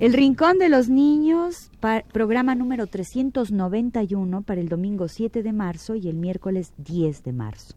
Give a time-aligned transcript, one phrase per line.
[0.00, 1.70] El Rincón de los Niños,
[2.12, 7.74] programa número 391 para el domingo 7 de marzo y el miércoles 10 de marzo.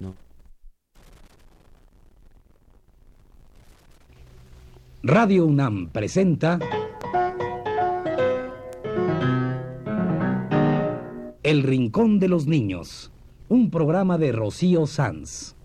[0.00, 0.14] No.
[5.02, 6.58] Radio UNAM presenta
[11.42, 13.10] El Rincón de los Niños,
[13.48, 15.56] un programa de Rocío Sanz.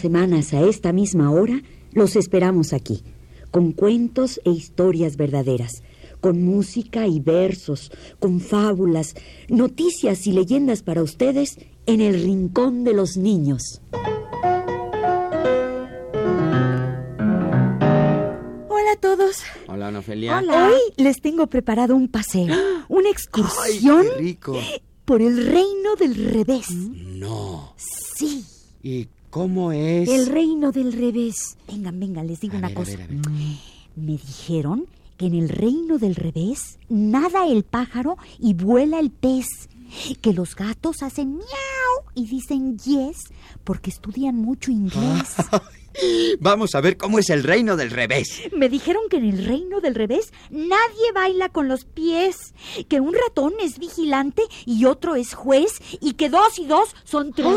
[0.00, 3.02] Semanas a esta misma hora los esperamos aquí,
[3.50, 5.82] con cuentos e historias verdaderas,
[6.20, 9.14] con música y versos, con fábulas,
[9.48, 13.82] noticias y leyendas para ustedes en el Rincón de los Niños.
[18.68, 19.42] Hola a todos.
[19.68, 20.38] Hola, Ana Felia.
[20.38, 22.54] Hoy les tengo preparado un paseo,
[22.88, 24.06] una excursión
[25.04, 26.70] por el reino del revés.
[26.70, 27.74] No.
[27.76, 28.44] Sí.
[28.82, 30.08] ¿Y ¿Cómo es?
[30.08, 31.56] El reino del revés.
[31.68, 32.98] Vengan, vengan, les digo una cosa.
[33.96, 34.86] Me dijeron
[35.16, 39.46] que en el reino del revés nada el pájaro y vuela el pez.
[40.20, 43.24] Que los gatos hacen miau y dicen yes
[43.64, 45.36] porque estudian mucho inglés.
[46.38, 48.42] Vamos a ver cómo es el reino del revés.
[48.56, 52.54] Me dijeron que en el reino del revés nadie baila con los pies,
[52.88, 57.32] que un ratón es vigilante y otro es juez y que dos y dos son
[57.32, 57.54] tres.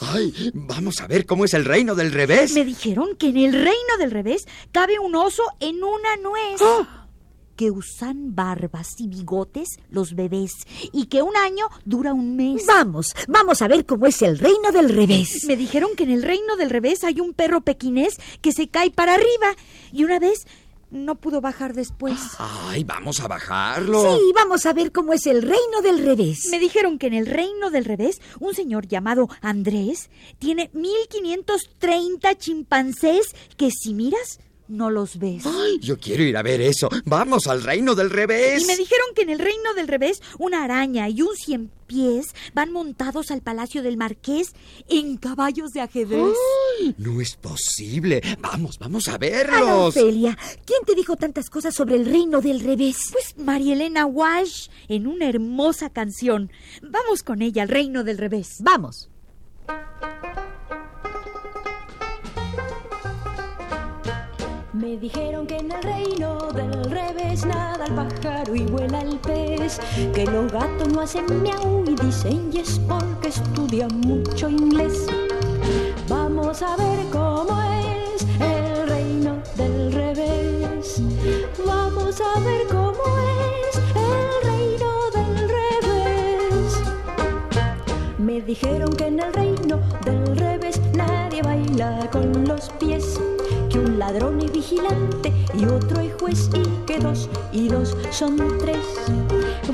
[0.00, 0.50] ¡Ay!
[0.54, 2.52] Vamos a ver cómo es el reino del revés.
[2.52, 6.60] Me dijeron que en el reino del revés cabe un oso en una nuez.
[6.60, 6.99] ¡Ah!
[7.60, 10.52] Que usan barbas y bigotes los bebés
[10.94, 12.64] y que un año dura un mes.
[12.64, 15.44] Vamos, vamos a ver cómo es el reino del revés.
[15.46, 18.90] Me dijeron que en el reino del revés hay un perro pequinés que se cae
[18.90, 19.54] para arriba
[19.92, 20.46] y una vez
[20.90, 22.18] no pudo bajar después.
[22.38, 24.16] Ay, vamos a bajarlo.
[24.16, 26.48] Sí, vamos a ver cómo es el reino del revés.
[26.50, 33.34] Me dijeron que en el reino del revés, un señor llamado Andrés tiene 1530 chimpancés
[33.58, 35.44] que si miras no los ves.
[35.46, 36.88] Ay, yo quiero ir a ver eso.
[37.04, 38.62] Vamos al reino del revés.
[38.62, 42.34] Y me dijeron que en el reino del revés una araña y un cien pies
[42.54, 44.54] van montados al palacio del marqués
[44.88, 46.36] en caballos de ajedrez.
[46.80, 48.22] Ay, no es posible.
[48.40, 49.96] Vamos, vamos a verlos.
[49.96, 53.08] Ophelia, ¿quién te dijo tantas cosas sobre el reino del revés?
[53.10, 56.50] Pues María Elena Walsh en una hermosa canción.
[56.80, 58.56] Vamos con ella al reino del revés.
[58.60, 59.10] Vamos.
[64.80, 69.78] Me dijeron que en el reino del revés nada el pájaro y vuela el pez,
[70.14, 75.06] que los gatos no hacen miau y dicen yes porque estudian mucho inglés.
[76.08, 81.02] Vamos a ver cómo es el reino del revés.
[81.66, 83.02] Vamos a ver cómo
[83.68, 86.80] es el reino del revés.
[88.16, 93.09] Me dijeron que en el reino del revés nadie baila con los pies
[94.00, 98.78] ladrón y vigilante y otro es juez y que dos y dos son tres.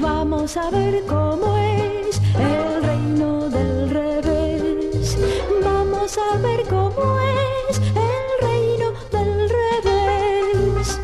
[0.00, 5.16] Vamos a ver cómo es el reino del revés.
[5.62, 7.04] Vamos a ver cómo
[7.68, 10.98] es el reino del revés.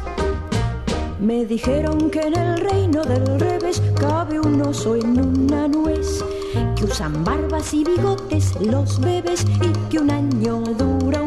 [1.20, 6.24] Me dijeron que en el reino del revés cabe un oso en una nuez.
[6.74, 11.21] Que usan barbas y bigotes los bebés y que un año dura.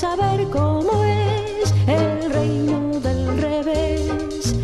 [0.00, 4.56] A ver cómo es el reino del revés.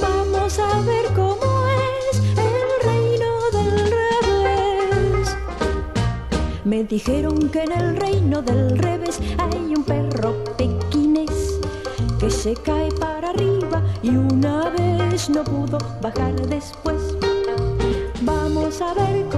[0.00, 5.36] Vamos a ver cómo es el reino del revés.
[6.64, 11.58] Me dijeron que en el reino del revés hay un perro pequinés
[12.20, 17.02] que se cae para arriba y una vez no pudo bajar después.
[18.22, 19.37] Vamos a ver cómo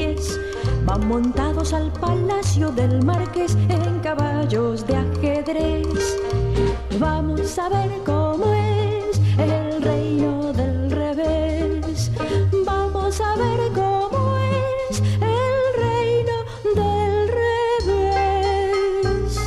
[0.91, 6.17] van montados al palacio del marqués en caballos de ajedrez.
[6.99, 12.11] Vamos a ver cómo es el reino del revés.
[12.65, 14.37] Vamos a ver cómo
[14.89, 16.43] es el reino
[16.75, 19.37] del revés.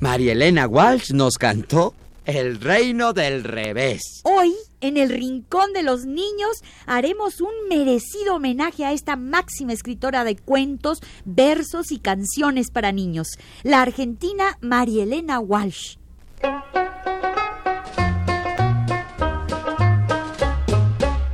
[0.00, 1.94] María Elena Walsh nos cantó
[2.26, 4.20] El reino del revés.
[4.24, 4.52] Hoy,
[4.86, 10.36] en el Rincón de los Niños, haremos un merecido homenaje a esta máxima escritora de
[10.36, 15.96] cuentos, versos y canciones para niños, la argentina María Elena Walsh.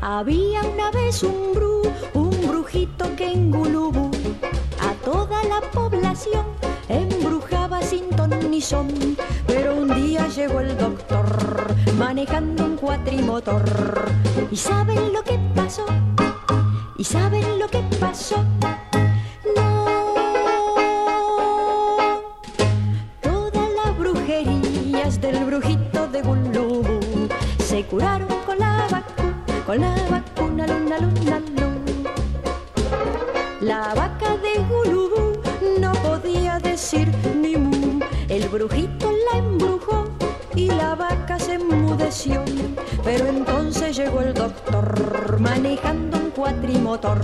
[0.01, 1.83] Había una vez un bru,
[2.15, 4.11] un brujito que en Gulubú
[4.81, 6.47] a toda la población
[6.89, 8.89] embrujaba sin ton ni son.
[10.43, 13.63] Llegó el doctor manejando un cuatrimotor.
[14.51, 15.87] ¿Y saben lo que pasó?
[16.99, 18.43] ¿Y saben lo que pasó?
[19.55, 19.87] No.
[23.21, 27.29] Todas las brujerías del brujito de Gulubú
[27.65, 32.11] se curaron con la vacuna, con la vacuna, luna, luna, luna.
[33.61, 35.41] La vaca de Gulubú
[35.79, 38.01] no podía decir ni mu.
[38.29, 39.82] El brujito la embrujó
[43.03, 47.19] Pero entonces llegó el doctor manejando un cuatrimotor.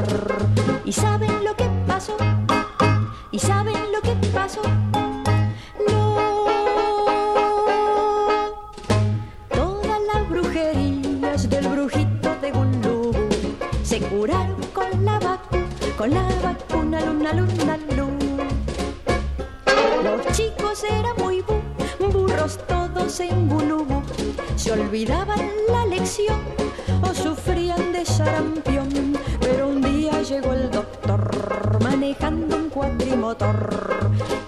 [0.87, 2.17] ¿Y saben lo que pasó?
[3.31, 4.63] ¿Y saben lo que pasó?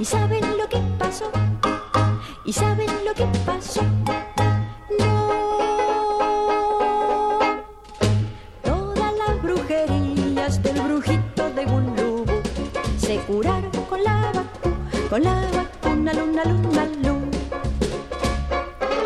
[0.00, 1.30] ¿Y saben lo que pasó?
[2.46, 3.82] ¿Y saben lo que pasó?
[4.98, 5.28] No.
[8.64, 12.24] Todas las brujerías del brujito de Gulubú
[12.98, 17.38] se curaron con la vacuna, con la vacuna, luna, luna, luna.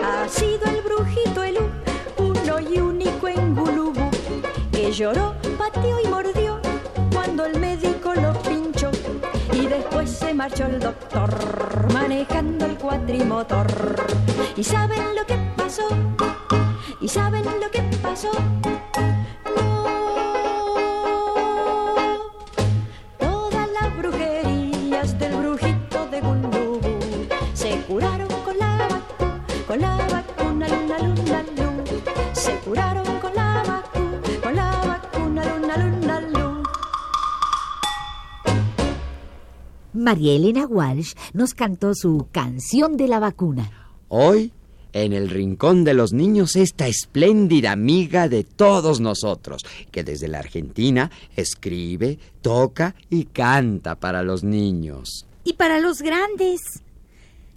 [0.04, 1.58] Ha sido el brujito el
[2.18, 4.10] uno y único en Gulubú
[4.70, 6.06] que lloró, pateó y
[10.44, 13.66] marchó el doctor manejando el cuatrimotor.
[14.54, 15.88] ¿Y saben lo que pasó?
[17.00, 18.30] ¿Y saben lo que pasó?
[40.04, 43.70] María Elena Walsh nos cantó su canción de la vacuna.
[44.08, 44.52] Hoy,
[44.92, 50.40] en el rincón de los niños, esta espléndida amiga de todos nosotros, que desde la
[50.40, 55.26] Argentina escribe, toca y canta para los niños.
[55.42, 56.83] Y para los grandes.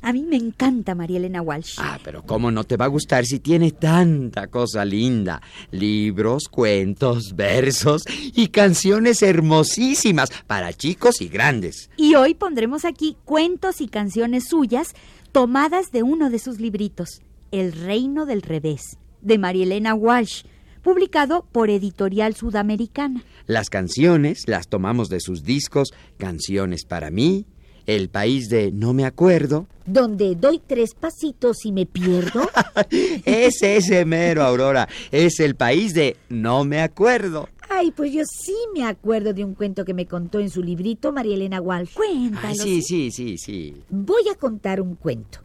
[0.04, 1.76] A mí me encanta María Elena Walsh.
[1.80, 5.42] Ah, pero ¿cómo no te va a gustar si tiene tanta cosa linda?
[5.72, 11.90] Libros, cuentos, versos y canciones hermosísimas para chicos y grandes.
[11.98, 14.94] Y hoy pondremos aquí cuentos y canciones suyas
[15.32, 20.44] tomadas de uno de sus libritos, El Reino del Revés, de María Elena Walsh,
[20.84, 23.24] publicado por Editorial Sudamericana.
[23.46, 27.46] Las canciones las tomamos de sus discos Canciones para mí,
[27.88, 29.66] El País de No me acuerdo.
[29.86, 32.42] Donde doy tres pasitos y me pierdo.
[33.26, 34.90] Es ese mero, Aurora.
[35.10, 37.48] Es el país de No me acuerdo.
[37.70, 41.14] Ay, pues yo sí me acuerdo de un cuento que me contó en su librito
[41.14, 41.94] María Elena Walsh.
[41.94, 42.48] Cuéntalo.
[42.48, 43.82] Ay, sí, sí, sí, sí.
[43.90, 45.40] Voy a contar un cuento.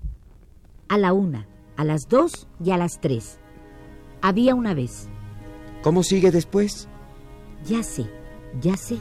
[0.88, 1.46] A la una,
[1.76, 3.38] a las dos y a las tres.
[4.20, 5.08] Había una vez.
[5.82, 6.88] ¿Cómo sigue después?
[7.68, 8.04] Ya sé,
[8.60, 8.96] ya sé.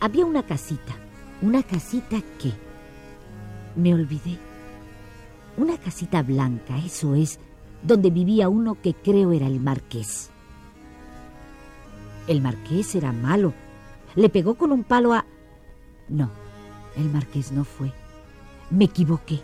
[0.00, 1.05] Había una casita.
[1.42, 2.52] Una casita que...
[3.76, 4.38] Me olvidé.
[5.58, 7.38] Una casita blanca, eso es,
[7.82, 10.30] donde vivía uno que creo era el marqués.
[12.26, 13.52] El marqués era malo.
[14.14, 15.26] Le pegó con un palo a...
[16.08, 16.30] No,
[16.96, 17.92] el marqués no fue.
[18.70, 19.40] Me equivoqué.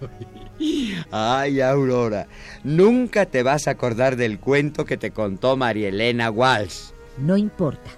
[1.10, 2.26] Ay, Aurora,
[2.64, 6.90] nunca te vas a acordar del cuento que te contó María Elena Walsh.
[7.18, 7.90] No importa.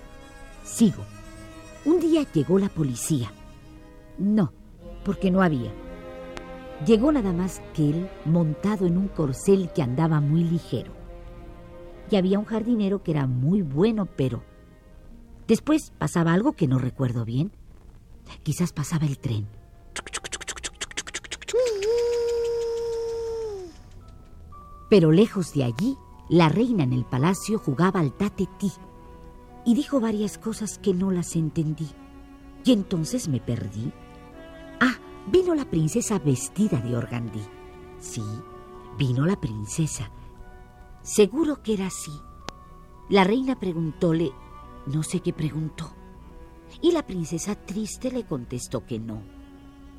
[0.65, 1.05] Sigo.
[1.89, 3.33] Un día llegó la policía.
[4.19, 4.53] No,
[5.07, 5.73] porque no había.
[6.85, 10.93] Llegó nada más que él montado en un corcel que andaba muy ligero.
[12.11, 14.43] Y había un jardinero que era muy bueno, pero...
[15.47, 17.53] Después pasaba algo que no recuerdo bien.
[18.43, 19.49] Quizás pasaba el tren.
[24.91, 25.97] Pero lejos de allí,
[26.29, 28.73] la reina en el palacio jugaba al tatetí
[29.69, 31.89] y dijo varias cosas que no las entendí.
[32.65, 33.93] Y entonces me perdí.
[34.81, 34.95] Ah,
[35.31, 37.43] vino la princesa vestida de organdí.
[37.99, 38.23] Sí,
[38.97, 40.11] vino la princesa.
[41.03, 42.13] Seguro que era así.
[43.11, 44.33] La reina preguntóle,
[44.87, 45.93] no sé qué preguntó.
[46.81, 49.21] Y la princesa triste le contestó que no,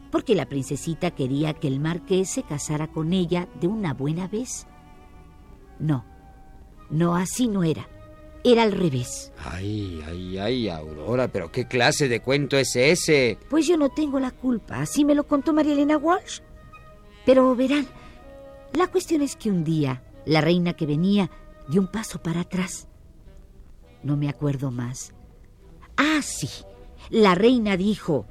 [0.10, 4.66] porque la princesita quería que el marqués se casara con ella de una buena vez.
[5.78, 6.06] No,
[6.90, 7.88] no, así no era.
[8.44, 9.32] Era al revés.
[9.44, 13.38] Ay, ay, ay, Aurora, pero ¿qué clase de cuento es ese?
[13.50, 16.40] Pues yo no tengo la culpa, así me lo contó María Elena Walsh.
[17.26, 17.86] Pero verán,
[18.74, 21.30] la cuestión es que un día la reina que venía
[21.68, 22.88] dio un paso para atrás.
[24.04, 25.14] No me acuerdo más.
[25.98, 26.50] Ah, sí.
[27.10, 28.26] La reina dijo,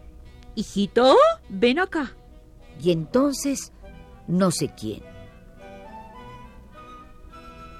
[0.54, 1.16] Hijito,
[1.50, 2.16] ven acá.
[2.80, 3.72] y entonces
[4.26, 5.02] no sé quién.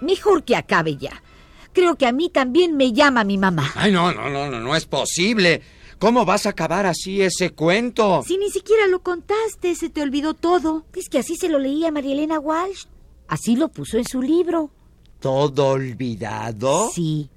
[0.01, 1.23] Mejor que acabe ya.
[1.73, 3.73] Creo que a mí también me llama mi mamá.
[3.75, 5.63] Ay, no, no, no, no, no es posible.
[5.99, 8.23] ¿Cómo vas a acabar así ese cuento?
[8.25, 10.85] Si ni siquiera lo contaste, se te olvidó todo.
[10.95, 12.85] Es que así se lo leía María Elena Walsh.
[13.27, 14.71] Así lo puso en su libro.
[15.21, 16.91] ¿Todo olvidado?
[16.93, 17.29] Sí.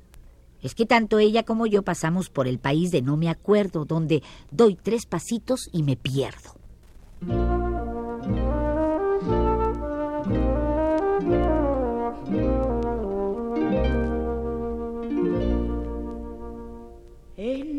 [0.61, 4.21] Es que tanto ella como yo pasamos por el país de no me acuerdo, donde
[4.51, 6.55] doy tres pasitos y me pierdo.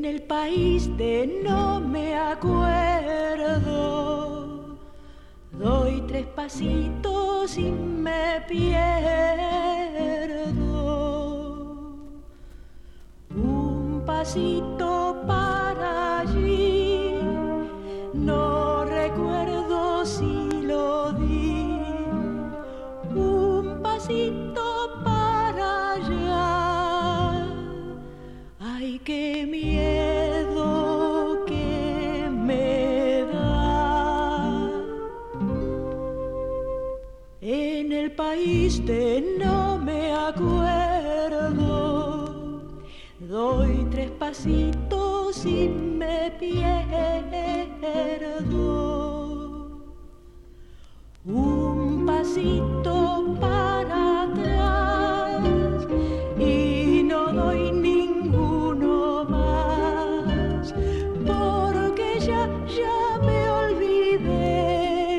[0.02, 2.56] En el país de no me acuerdo,
[5.52, 8.72] doy tres pasitos y me pierdo.
[13.30, 16.71] Un pasito para allí,
[52.32, 55.86] pasito para atrás
[56.38, 60.72] y no doy ninguno más,
[61.26, 65.12] porque ya, ya me olvidé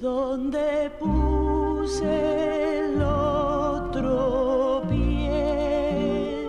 [0.00, 6.48] donde puse el otro pie.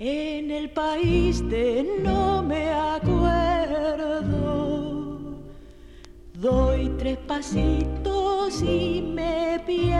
[0.00, 2.39] En el país de no
[7.10, 9.90] tres pasitos y me pierdo.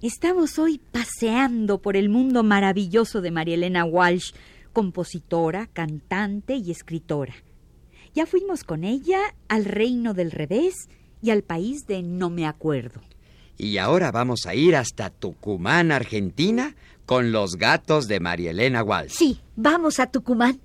[0.00, 4.32] Estamos hoy paseando por el mundo maravilloso de María Elena Walsh,
[4.72, 7.34] compositora, cantante y escritora.
[8.14, 10.88] Ya fuimos con ella al reino del revés
[11.22, 13.00] y al país de no me acuerdo.
[13.56, 16.74] Y ahora vamos a ir hasta Tucumán, Argentina,
[17.12, 19.12] con los gatos de María Elena Walsh.
[19.12, 20.60] Sí, vamos a Tucumán.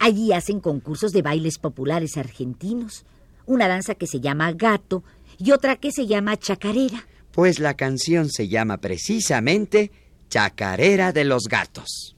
[0.00, 3.04] Allí hacen concursos de bailes populares argentinos.
[3.46, 5.04] Una danza que se llama gato
[5.38, 7.06] y otra que se llama chacarera.
[7.30, 9.92] Pues la canción se llama precisamente
[10.28, 12.16] Chacarera de los Gatos.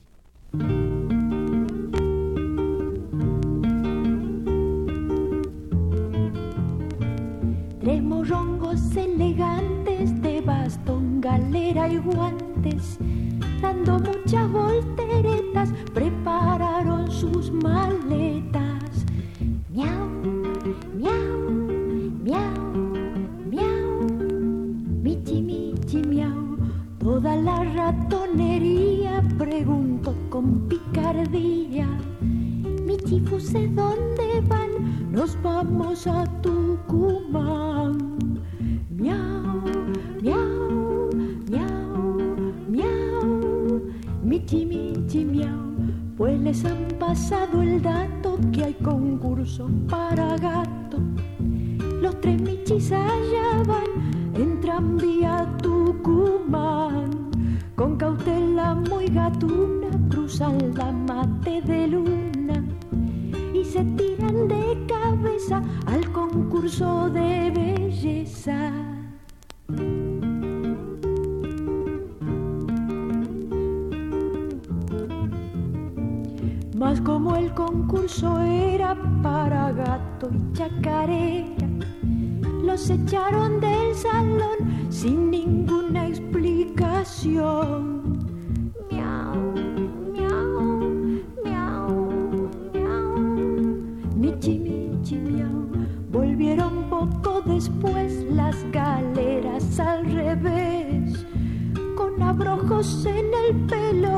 [7.83, 12.97] Tres morrongos elegantes de bastón, galera y guantes,
[13.61, 19.07] dando muchas volteretas, prepararon sus maletas.
[19.71, 20.09] Miau,
[20.95, 21.51] miau,
[22.23, 22.55] miau,
[23.51, 24.09] miau,
[25.03, 26.57] michi, michi, miau.
[26.99, 31.87] Toda la ratonería preguntó con picardía.
[32.87, 34.71] Michi, fuse, ¿dónde van?
[35.11, 37.99] Nos vamos a Tucumán.
[38.91, 39.34] Miau,
[44.53, 45.75] Michi, miau.
[46.17, 50.99] Pues les han pasado el dato que hay concurso para gato.
[52.01, 57.31] Los tres michis allá van, entran vía Tucumán.
[57.75, 62.63] Con cautela muy gatuna, cruzan la mate de luna
[63.55, 68.71] y se tiran de cabeza al concurso de belleza.
[77.95, 81.69] Concurso era para gato y chacarera.
[82.65, 88.19] Los echaron del salón sin ninguna explicación.
[88.91, 89.55] Miau,
[90.13, 90.91] miau,
[91.45, 92.11] miau,
[92.75, 93.17] miau.
[94.17, 95.69] Michi, michi, miau.
[96.11, 101.25] Volvieron poco después las galeras al revés,
[101.97, 104.14] con abrojos en el pelo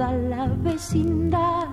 [0.00, 1.68] toda la vecindad.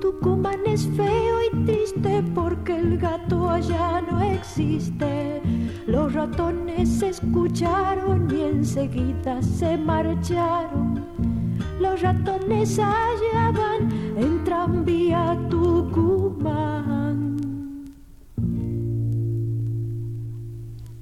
[0.00, 5.42] Tucumán es feo y triste porque el gato allá no existe.
[5.86, 11.04] Los ratones escucharon y enseguida se marcharon.
[11.80, 17.36] Los ratones allá van en tranvía a Tucumán.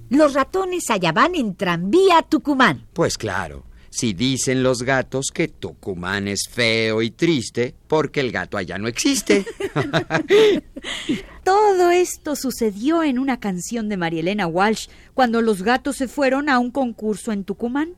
[0.09, 2.87] Los ratones allá van en tranvía a Tucumán.
[2.95, 8.57] Pues claro, si dicen los gatos que Tucumán es feo y triste porque el gato
[8.57, 9.45] allá no existe.
[11.45, 16.49] Todo esto sucedió en una canción de María Elena Walsh cuando los gatos se fueron
[16.49, 17.95] a un concurso en Tucumán.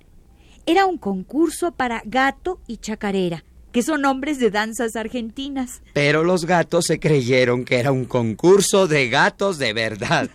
[0.67, 5.81] Era un concurso para gato y chacarera, que son nombres de danzas argentinas.
[5.95, 10.29] Pero los gatos se creyeron que era un concurso de gatos de verdad.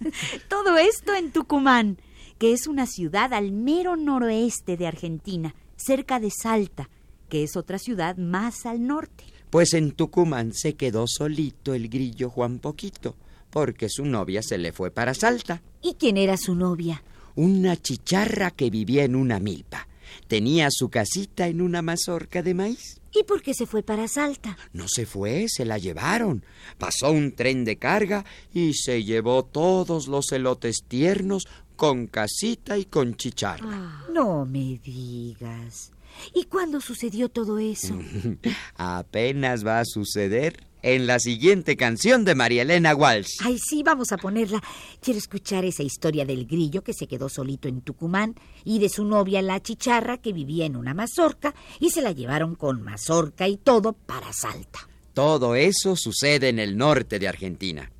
[0.48, 1.98] Todo esto en Tucumán,
[2.40, 6.88] que es una ciudad al mero noroeste de Argentina, cerca de Salta,
[7.28, 9.24] que es otra ciudad más al norte.
[9.50, 13.14] Pues en Tucumán se quedó solito el grillo Juan Poquito,
[13.50, 15.60] porque su novia se le fue para Salta.
[15.82, 17.02] ¿Y quién era su novia?
[17.34, 19.86] Una chicharra que vivía en una milpa.
[20.26, 23.00] Tenía su casita en una mazorca de maíz.
[23.12, 24.56] ¿Y por qué se fue para Salta?
[24.72, 26.44] No se fue, se la llevaron.
[26.78, 31.46] Pasó un tren de carga y se llevó todos los elotes tiernos
[31.80, 34.04] con casita y con chicharra.
[34.12, 35.92] No me digas.
[36.34, 37.98] ¿Y cuándo sucedió todo eso?
[38.76, 43.38] Apenas va a suceder en la siguiente canción de María Elena Walsh.
[43.42, 44.62] Ay, sí, vamos a ponerla.
[45.00, 49.06] Quiero escuchar esa historia del grillo que se quedó solito en Tucumán y de su
[49.06, 53.56] novia la chicharra que vivía en una mazorca y se la llevaron con mazorca y
[53.56, 54.86] todo para Salta.
[55.14, 57.90] Todo eso sucede en el norte de Argentina.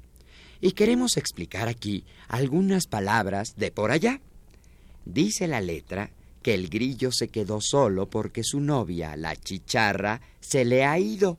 [0.60, 4.20] Y queremos explicar aquí algunas palabras de por allá.
[5.04, 6.10] Dice la letra
[6.42, 11.38] que el grillo se quedó solo porque su novia, la chicharra, se le ha ido.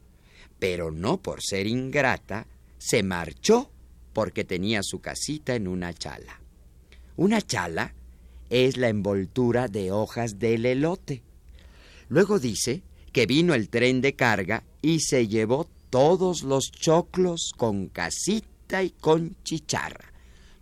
[0.60, 3.72] Pero no por ser ingrata, se marchó
[4.14, 6.42] porque tenía su casita en una chala.
[7.16, 7.94] Una chala
[8.50, 11.22] es la envoltura de hojas del elote.
[12.10, 12.82] Luego dice
[13.12, 18.92] que vino el tren de carga y se llevó todos los choclos con casita y
[18.92, 20.12] con chicharra.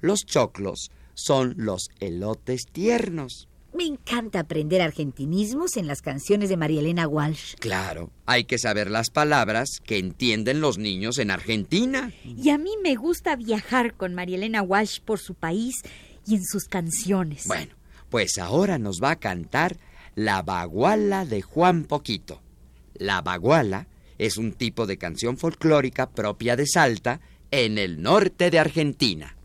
[0.01, 3.47] Los choclos son los elotes tiernos.
[3.73, 7.55] Me encanta aprender argentinismos en las canciones de María Elena Walsh.
[7.59, 12.11] Claro, hay que saber las palabras que entienden los niños en Argentina.
[12.23, 15.75] Y a mí me gusta viajar con María Elena Walsh por su país
[16.25, 17.45] y en sus canciones.
[17.45, 17.75] Bueno,
[18.09, 19.77] pues ahora nos va a cantar
[20.15, 22.41] La Baguala de Juan Poquito.
[22.95, 28.59] La Baguala es un tipo de canción folclórica propia de Salta en el norte de
[28.59, 29.35] Argentina.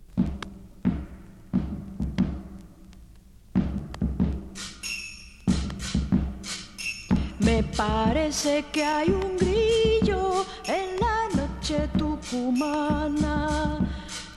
[7.38, 13.78] Me parece que hay un grillo en la noche tucumana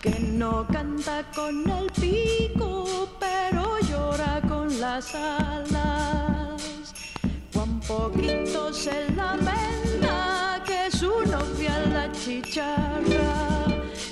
[0.02, 6.94] que no canta con el pico, pero llora con las alas.
[7.54, 10.37] Cuán poquito se lamenta
[10.98, 13.68] su novia la chicharra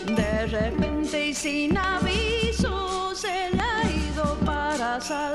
[0.06, 5.35] de repente y sin aviso se le ha ido para saltar.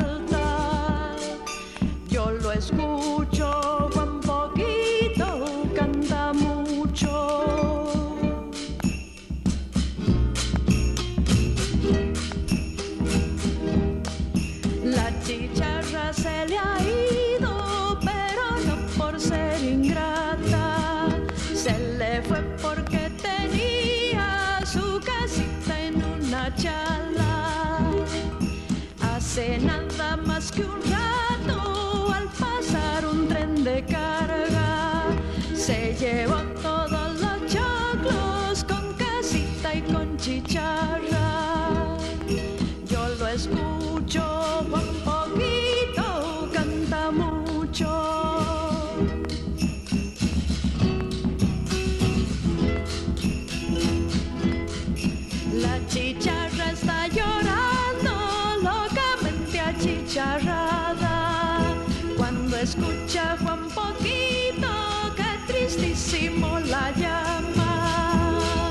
[62.17, 64.69] Cuando escucha Juan Poquito,
[65.17, 68.71] que tristísimo la llama.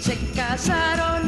[0.00, 1.23] Se casaron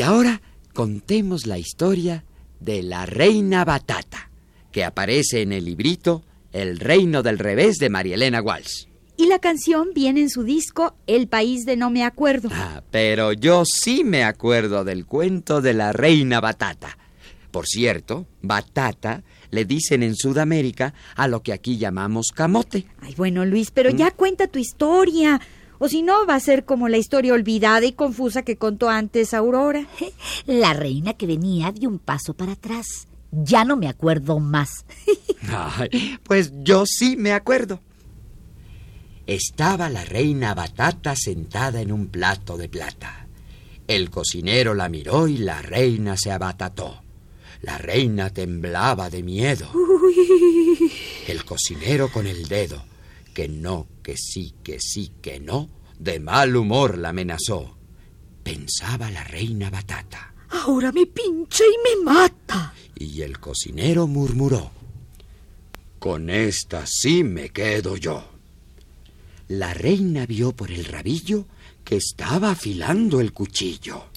[0.00, 0.40] Y ahora
[0.72, 2.24] contemos la historia
[2.58, 4.30] de la reina Batata,
[4.72, 8.86] que aparece en el librito El reino del revés de María Elena Walsh.
[9.18, 12.48] Y la canción viene en su disco El país de no me acuerdo.
[12.50, 16.96] Ah, pero yo sí me acuerdo del cuento de la reina Batata.
[17.50, 22.86] Por cierto, batata le dicen en Sudamérica a lo que aquí llamamos camote.
[23.02, 25.42] Ay, bueno, Luis, pero ya cuenta tu historia.
[25.82, 29.32] O si no, va a ser como la historia olvidada y confusa que contó antes
[29.32, 29.86] Aurora.
[30.44, 33.08] La reina que venía dio un paso para atrás.
[33.32, 34.84] Ya no me acuerdo más.
[35.48, 37.80] Ay, pues yo sí me acuerdo.
[39.26, 43.26] Estaba la reina Batata sentada en un plato de plata.
[43.86, 47.02] El cocinero la miró y la reina se abatató.
[47.62, 49.70] La reina temblaba de miedo.
[51.26, 52.84] El cocinero con el dedo,
[53.40, 57.74] que no, que sí, que sí, que no, de mal humor la amenazó.
[58.42, 60.34] Pensaba la reina Batata.
[60.50, 62.74] Ahora me pincha y me mata.
[62.94, 64.70] Y el cocinero murmuró,
[65.98, 68.22] Con esta sí me quedo yo.
[69.48, 71.46] La reina vio por el rabillo
[71.82, 74.10] que estaba afilando el cuchillo.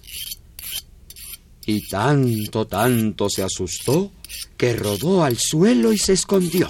[1.65, 4.11] Y tanto, tanto se asustó
[4.57, 6.69] que rodó al suelo y se escondió.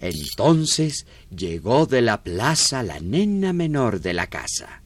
[0.00, 4.82] Entonces llegó de la plaza la nena menor de la casa.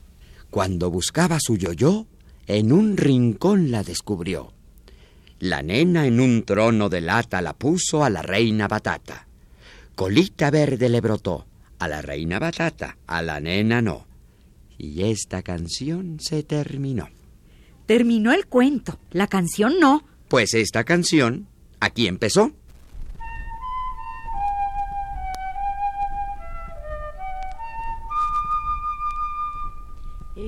[0.50, 2.06] Cuando buscaba su yoyo,
[2.46, 4.52] en un rincón la descubrió.
[5.38, 9.26] La nena en un trono de lata la puso a la reina batata.
[9.94, 11.46] Colita verde le brotó,
[11.78, 14.06] a la reina batata, a la nena no.
[14.78, 17.08] Y esta canción se terminó.
[17.86, 18.98] Terminó el cuento.
[19.10, 20.04] La canción no.
[20.28, 21.48] Pues esta canción
[21.80, 22.52] aquí empezó.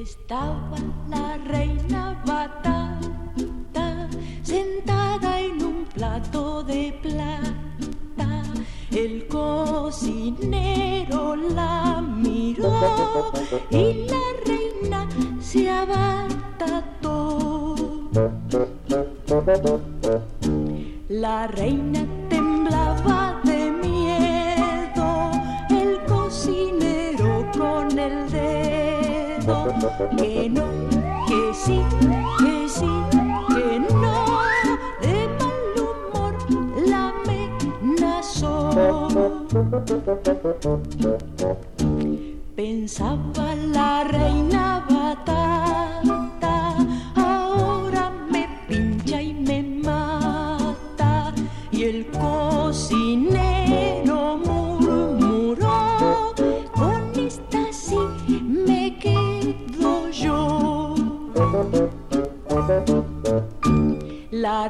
[0.03, 0.77] Estaba
[1.09, 4.09] la reina batata
[4.43, 8.43] sentada en un plato de plata.
[8.91, 12.73] El cocinero la miró
[13.71, 15.09] y la reina
[15.41, 17.37] se abatató.
[21.09, 22.05] La reina
[29.99, 30.65] que no,
[31.27, 31.81] que sí,
[32.39, 32.91] que sí,
[33.49, 34.15] que no,
[35.01, 36.35] de mal humor
[36.87, 38.71] la amenazó.
[40.99, 41.34] Pensaba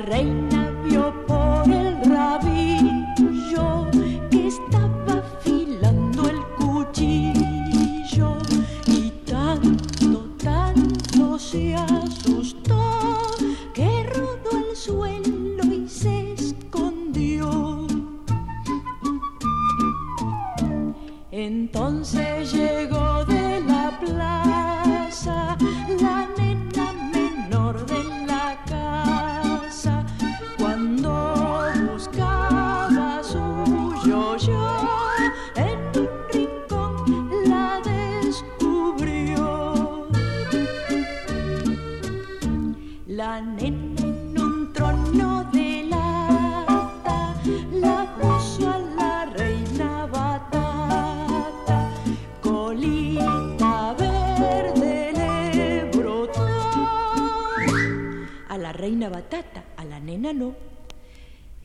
[0.06, 0.43] La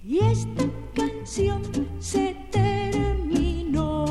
[0.06, 0.64] Y esta
[0.96, 1.62] canción
[2.00, 4.06] se terminó.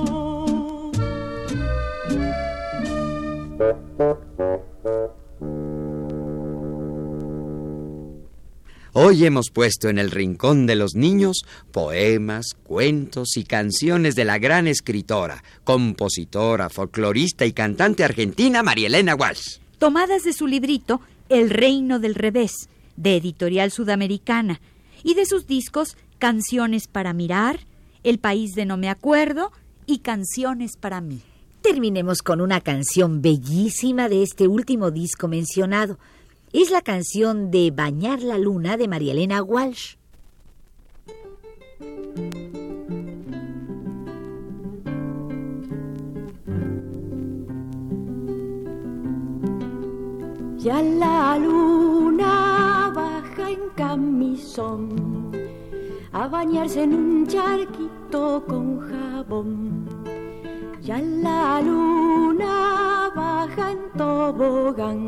[8.93, 14.39] Hoy hemos puesto en el rincón de los niños poemas, cuentos y canciones de la
[14.39, 19.59] gran escritora, compositora, folclorista y cantante argentina Marielena Walsh.
[19.79, 24.61] Tomadas de su librito El Reino del Revés, de Editorial Sudamericana,
[25.03, 27.61] y de sus discos Canciones para Mirar,
[28.03, 29.53] El País de No Me Acuerdo
[29.87, 31.21] y Canciones para mí.
[31.63, 35.99] Terminemos con una canción bellísima de este último disco mencionado.
[36.53, 39.97] Es la canción de Bañar la Luna de María Elena Walsh.
[50.59, 51.88] Ya la en
[56.13, 59.87] a bañarse en un charquito con jabón.
[60.83, 65.07] Ya la luna baja en tobogán,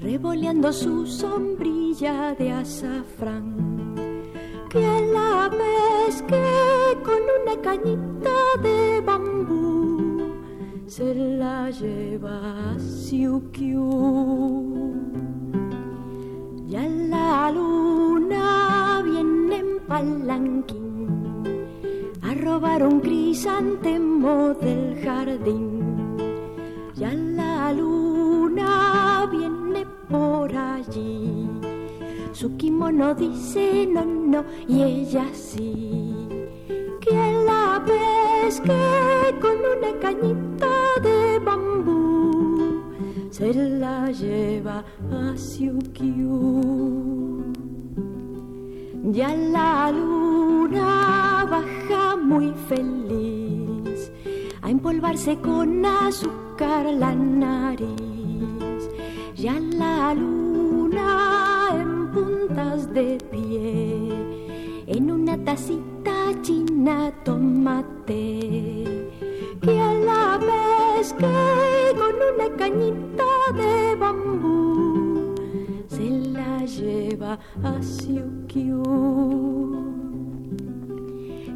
[0.00, 3.94] revoleando su sombrilla de azafrán.
[4.68, 6.42] Que la pesque
[7.02, 10.34] con una cañita de bambú,
[10.86, 13.86] se la lleva a Siukiu.
[16.76, 21.42] Ya la luna viene en palanquín
[22.20, 26.18] a robar un crisantemo del jardín.
[26.94, 31.48] Ya la luna viene por allí.
[32.32, 36.28] Su kimono dice no, no, y ella sí.
[37.00, 40.68] Que la pesque con una cañita
[41.02, 42.82] de bambú.
[43.30, 45.36] Se la lleva a
[49.12, 54.12] Ya la luna baja muy feliz
[54.60, 58.90] a empolvarse con azúcar la nariz.
[59.36, 64.12] Ya la luna en puntas de pie,
[64.86, 68.84] en una tacita china tomate.
[69.62, 72.54] Que a la vez que con una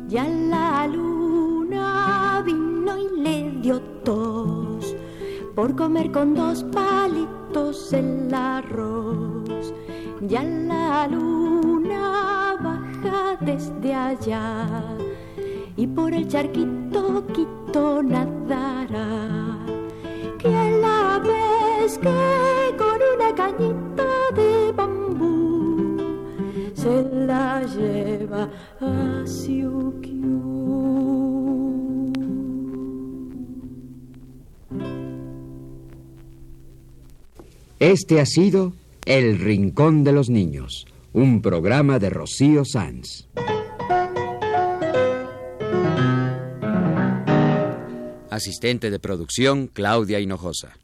[0.09, 4.97] Ya la luna vino y le dio tos
[5.55, 9.73] por comer con dos palitos el arroz.
[10.23, 14.67] Ya la luna baja desde allá
[15.77, 19.59] y por el charquito quito nadará.
[20.39, 22.11] Que la pesque
[22.77, 23.90] con una cañita
[26.81, 28.49] se la lleva
[28.81, 30.41] a Siukiu.
[37.79, 38.73] Este ha sido
[39.05, 43.29] El Rincón de los Niños, un programa de Rocío Sanz.
[48.31, 50.79] Asistente de producción Claudia Hinojosa.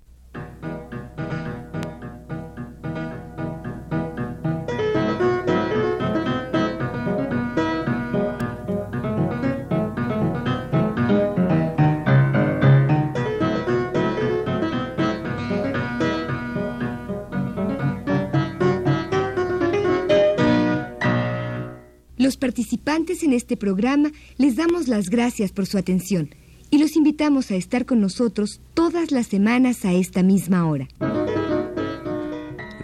[23.22, 26.31] En este programa les damos las gracias por su atención
[26.70, 30.88] y los invitamos a estar con nosotros todas las semanas a esta misma hora.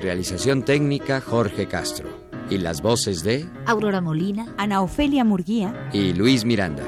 [0.01, 2.09] Realización técnica Jorge Castro.
[2.51, 4.53] Y las voces de Aurora Molina.
[4.59, 5.88] Ana Ofelia Murguía.
[5.92, 6.85] y Luis Miranda.